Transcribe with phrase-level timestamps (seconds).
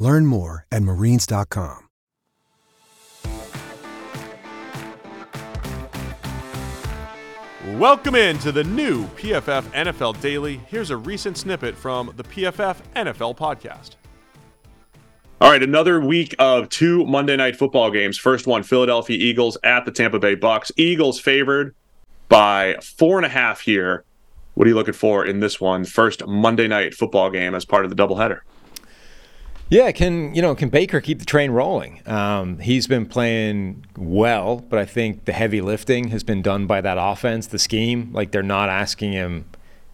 [0.00, 1.86] Learn more at marines.com.
[7.78, 10.60] Welcome in to the new PFF NFL Daily.
[10.66, 13.96] Here's a recent snippet from the PFF NFL podcast.
[15.40, 18.18] All right, another week of two Monday night football games.
[18.18, 20.72] First one, Philadelphia Eagles at the Tampa Bay Bucks.
[20.76, 21.74] Eagles favored
[22.28, 24.04] by four and a half here.
[24.54, 25.84] What are you looking for in this one?
[25.84, 28.40] First Monday night football game as part of the doubleheader.
[29.70, 32.02] Yeah, can you know can Baker keep the train rolling?
[32.04, 36.80] Um, he's been playing well, but I think the heavy lifting has been done by
[36.80, 38.10] that offense, the scheme.
[38.12, 39.44] Like they're not asking him,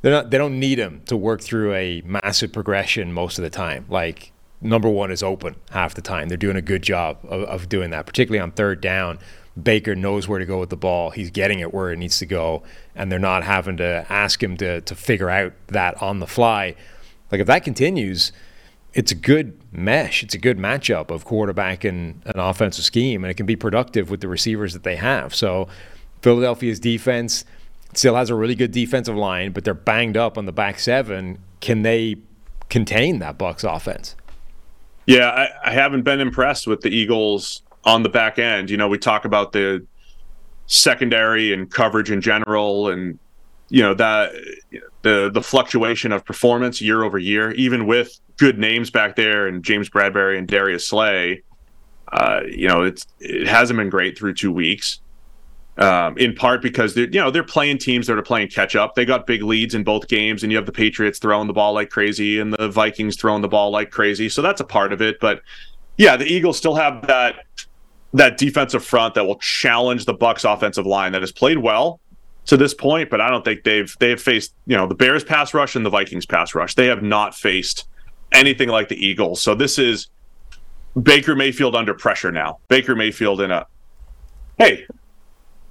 [0.00, 3.50] they're not, they don't need him to work through a massive progression most of the
[3.50, 3.84] time.
[3.88, 6.28] Like number one is open half the time.
[6.28, 9.18] They're doing a good job of, of doing that, particularly on third down.
[9.60, 11.10] Baker knows where to go with the ball.
[11.10, 12.62] He's getting it where it needs to go,
[12.94, 16.76] and they're not having to ask him to to figure out that on the fly.
[17.32, 18.30] Like if that continues
[18.94, 20.22] it's a good mesh.
[20.22, 24.08] It's a good matchup of quarterback and an offensive scheme, and it can be productive
[24.08, 25.34] with the receivers that they have.
[25.34, 25.68] So
[26.22, 27.44] Philadelphia's defense
[27.92, 31.38] still has a really good defensive line, but they're banged up on the back seven.
[31.60, 32.16] Can they
[32.70, 34.14] contain that Bucks offense?
[35.06, 38.70] Yeah, I, I haven't been impressed with the Eagles on the back end.
[38.70, 39.84] You know, we talk about the
[40.66, 43.18] secondary and coverage in general, and
[43.68, 44.32] you know that
[45.04, 49.62] the the fluctuation of performance year over year, even with good names back there and
[49.62, 51.42] James Bradberry and Darius Slay.
[52.12, 55.00] Uh, you know, it's it hasn't been great through two weeks.
[55.76, 58.94] Um, in part because they're you know they're playing teams that are playing catch up.
[58.94, 61.74] They got big leads in both games, and you have the Patriots throwing the ball
[61.74, 64.28] like crazy, and the Vikings throwing the ball like crazy.
[64.28, 65.18] So that's a part of it.
[65.20, 65.42] But
[65.98, 67.44] yeah, the Eagles still have that
[68.12, 72.00] that defensive front that will challenge the Bucks offensive line that has played well
[72.46, 75.54] to this point, but I don't think they've they've faced you know the Bears pass
[75.54, 76.74] rush and the Vikings pass rush.
[76.74, 77.88] They have not faced
[78.32, 79.40] anything like the Eagles.
[79.40, 80.08] So this is
[81.00, 82.58] Baker Mayfield under pressure now.
[82.68, 83.66] Baker Mayfield in a
[84.58, 84.86] hey,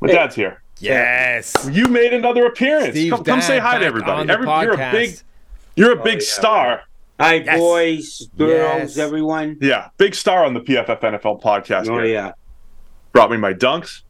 [0.00, 0.14] my hey.
[0.14, 0.62] dad's here.
[0.78, 2.98] Yes, you made another appearance.
[3.08, 4.28] come, come say hi to everybody.
[4.28, 5.16] Every, you're a big,
[5.76, 6.26] you're a oh, big oh, yeah.
[6.26, 6.82] star.
[7.20, 7.58] Hi, yes.
[7.58, 8.98] boys, girls, yes.
[8.98, 9.58] everyone.
[9.60, 11.88] Yeah, big star on the PFF NFL podcast.
[11.88, 12.06] Oh here.
[12.06, 12.32] yeah,
[13.12, 14.02] brought me my dunks.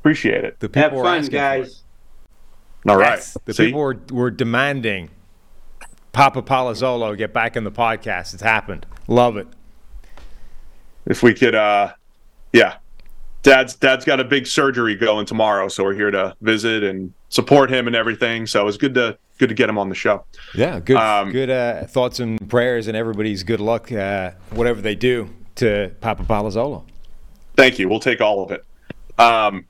[0.00, 0.58] Appreciate it.
[0.58, 1.81] The people Have fun, guys.
[2.88, 3.20] All right.
[3.44, 3.66] The See?
[3.66, 5.10] people were, were demanding
[6.12, 8.34] Papa Palazzolo get back in the podcast.
[8.34, 8.86] It's happened.
[9.08, 9.46] Love it.
[11.06, 11.92] If we could, uh,
[12.52, 12.76] yeah.
[13.42, 17.72] Dad's dad's got a big surgery going tomorrow, so we're here to visit and support
[17.72, 18.46] him and everything.
[18.46, 20.24] So it's good to good to get him on the show.
[20.54, 24.94] Yeah, good um, good uh, thoughts and prayers and everybody's good luck, uh, whatever they
[24.94, 26.84] do to Papa Palazzolo.
[27.56, 27.88] Thank you.
[27.88, 28.64] We'll take all of it.
[29.18, 29.66] Um,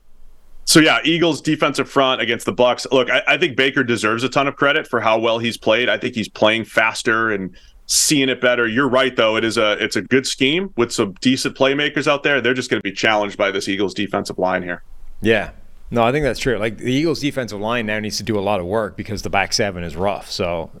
[0.65, 2.87] so yeah, Eagles defensive front against the Bucks.
[2.91, 5.89] Look, I, I, think Baker deserves a ton of credit for how well he's played.
[5.89, 8.67] I think he's playing faster and seeing it better.
[8.67, 12.23] You're right though; it is a it's a good scheme with some decent playmakers out
[12.23, 12.41] there.
[12.41, 14.83] They're just going to be challenged by this Eagles defensive line here.
[15.21, 15.51] Yeah,
[15.91, 16.57] no, I think that's true.
[16.57, 19.29] Like the Eagles defensive line now needs to do a lot of work because the
[19.29, 20.31] back seven is rough.
[20.31, 20.71] So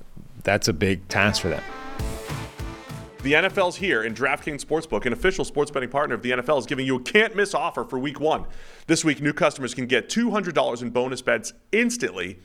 [0.43, 1.63] that's a big task for them.
[3.23, 6.65] The NFL's here, and DraftKings Sportsbook, an official sports betting partner of the NFL, is
[6.65, 8.43] giving you a can't miss offer for week one.
[8.87, 12.39] This week, new customers can get $200 in bonus bets instantly.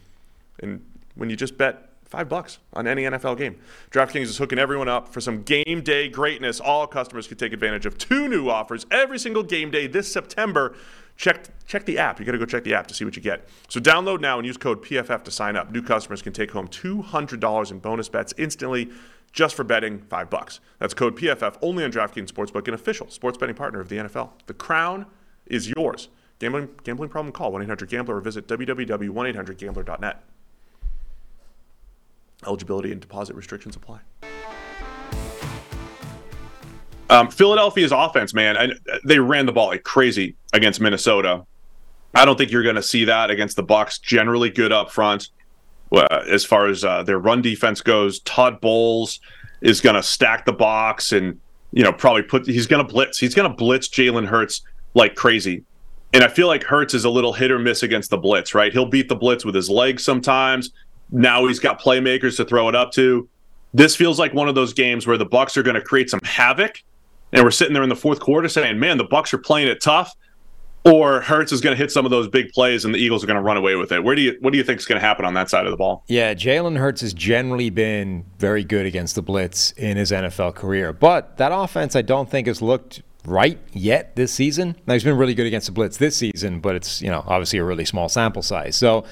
[0.60, 3.56] And when you just bet five bucks on any NFL game,
[3.90, 6.60] DraftKings is hooking everyone up for some game day greatness.
[6.60, 10.74] All customers can take advantage of two new offers every single game day this September.
[11.16, 12.20] Check, check the app.
[12.20, 13.48] You got to go check the app to see what you get.
[13.68, 15.72] So download now and use code PFF to sign up.
[15.72, 18.90] New customers can take home $200 in bonus bets instantly
[19.32, 20.60] just for betting five bucks.
[20.78, 24.30] That's code PFF only on DraftKings Sportsbook, an official sports betting partner of the NFL.
[24.46, 25.06] The crown
[25.46, 26.08] is yours.
[26.38, 27.32] Gambling, gambling problem?
[27.32, 30.22] Call 1-800-GAMBLER or visit www.1800gambler.net.
[32.46, 34.00] Eligibility and deposit restrictions apply.
[37.10, 38.68] Um, Philadelphia's offense, man, I,
[39.04, 41.44] they ran the ball like crazy against Minnesota.
[42.14, 43.98] I don't think you're going to see that against the Bucks.
[43.98, 45.30] Generally good up front
[45.92, 48.20] uh, as far as uh, their run defense goes.
[48.20, 49.20] Todd Bowles
[49.60, 51.40] is going to stack the box and
[51.72, 53.18] you know probably put he's going to blitz.
[53.18, 54.62] He's going to blitz Jalen Hurts
[54.94, 55.64] like crazy.
[56.14, 58.72] And I feel like Hurts is a little hit or miss against the blitz, right?
[58.72, 60.72] He'll beat the blitz with his legs sometimes.
[61.10, 63.28] Now he's got playmakers to throw it up to.
[63.74, 66.20] This feels like one of those games where the Bucks are going to create some
[66.24, 66.82] havoc
[67.32, 69.80] and we're sitting there in the fourth quarter saying, "Man, the Bucks are playing it
[69.80, 70.14] tough,"
[70.84, 73.26] or Hurts is going to hit some of those big plays and the Eagles are
[73.26, 74.02] going to run away with it.
[74.02, 75.70] Where do you what do you think is going to happen on that side of
[75.70, 76.04] the ball?
[76.08, 80.92] Yeah, Jalen Hurts has generally been very good against the blitz in his NFL career,
[80.92, 84.76] but that offense I don't think has looked right yet this season.
[84.86, 87.58] Now he's been really good against the blitz this season, but it's you know obviously
[87.58, 88.76] a really small sample size.
[88.76, 89.04] So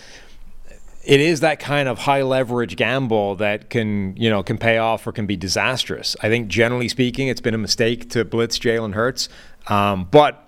[1.06, 5.06] it is that kind of high leverage gamble that can you know can pay off
[5.06, 6.16] or can be disastrous.
[6.20, 9.28] I think generally speaking, it's been a mistake to blitz Jalen Hurts,
[9.68, 10.46] um, but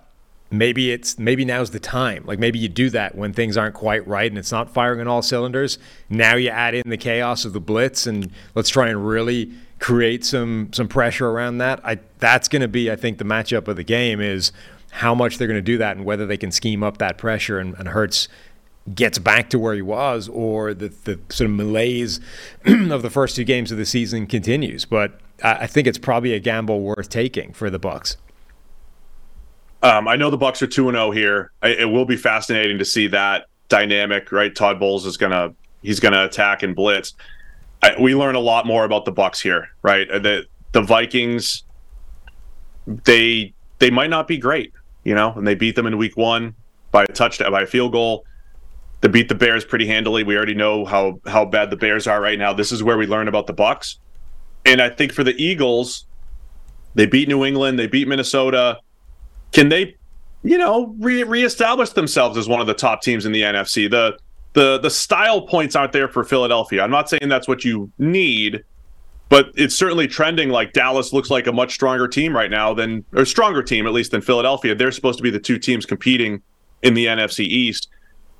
[0.51, 2.25] maybe it's maybe now's the time.
[2.25, 5.07] Like maybe you do that when things aren't quite right and it's not firing on
[5.07, 5.79] all cylinders.
[6.09, 10.25] Now you add in the chaos of the blitz and let's try and really create
[10.25, 11.79] some some pressure around that.
[11.85, 14.51] I that's going to be I think the matchup of the game is
[14.91, 17.59] how much they're going to do that and whether they can scheme up that pressure
[17.59, 18.27] and, and Hurts
[18.95, 22.19] gets back to where he was or the, the sort of malaise
[22.65, 24.85] of the first two games of the season continues.
[24.85, 28.17] But I, I think it's probably a gamble worth taking for the Bucks.
[29.81, 31.51] Um, I know the Bucks are two and zero oh here.
[31.61, 34.31] I, it will be fascinating to see that dynamic.
[34.31, 37.13] Right, Todd Bowles is gonna he's gonna attack and blitz.
[37.81, 39.69] I, we learn a lot more about the Bucks here.
[39.81, 41.63] Right, uh, the the Vikings
[43.05, 46.55] they they might not be great, you know, and they beat them in week one
[46.91, 48.25] by a touchdown by a field goal.
[49.01, 50.23] They beat the Bears pretty handily.
[50.23, 52.53] We already know how how bad the Bears are right now.
[52.53, 53.97] This is where we learn about the Bucks.
[54.65, 56.05] And I think for the Eagles,
[56.95, 58.79] they beat New England, they beat Minnesota
[59.51, 59.95] can they,
[60.43, 63.89] you know, re- reestablish themselves as one of the top teams in the NFC?
[63.89, 64.17] The
[64.53, 66.83] the the style points aren't there for Philadelphia.
[66.83, 68.63] I'm not saying that's what you need,
[69.29, 73.05] but it's certainly trending like Dallas looks like a much stronger team right now than
[73.13, 74.75] or stronger team at least than Philadelphia.
[74.75, 76.41] They're supposed to be the two teams competing
[76.81, 77.89] in the NFC East.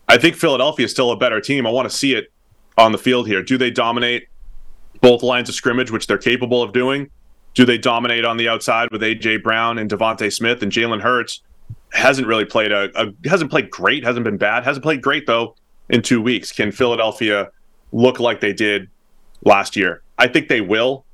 [0.10, 1.66] I think Philadelphia is still a better team.
[1.66, 2.32] I want to see it
[2.78, 3.42] on the field here.
[3.42, 4.28] Do they dominate
[5.00, 7.10] both lines of scrimmage, which they're capable of doing?
[7.54, 11.42] do they dominate on the outside with AJ Brown and DeVonta Smith and Jalen Hurts?
[11.92, 15.56] Hasn't really played a, a hasn't played great, hasn't been bad, hasn't played great though
[15.90, 16.52] in two weeks.
[16.52, 17.50] Can Philadelphia
[17.92, 18.90] look like they did
[19.44, 20.04] last year?
[20.18, 21.06] I think they will,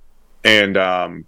[0.43, 1.25] and um,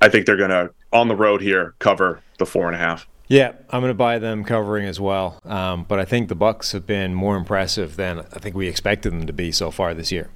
[0.00, 3.08] I think they're gonna on the road here cover the four and a half.
[3.28, 5.38] Yeah, I'm going to buy them covering as well.
[5.44, 9.12] Um, but I think the Bucks have been more impressive than I think we expected
[9.12, 10.30] them to be so far this year.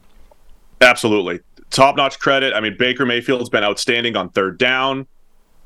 [0.80, 1.40] Absolutely,
[1.70, 2.52] top notch credit.
[2.54, 5.06] I mean, Baker Mayfield's been outstanding on third down.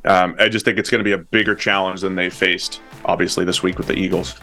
[0.04, 3.44] Um, I just think it's going to be a bigger challenge than they faced, obviously,
[3.44, 4.36] this week with the Eagles.